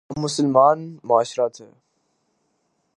ہم 0.09 0.21
مسلمان 0.21 0.97
معاشرہ 1.03 1.47
تھے۔ 1.47 1.67